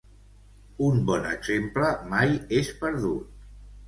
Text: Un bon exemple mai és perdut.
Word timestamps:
Un 0.85 0.95
bon 1.09 1.27
exemple 1.31 1.89
mai 2.13 2.31
és 2.61 2.73
perdut. 2.81 3.37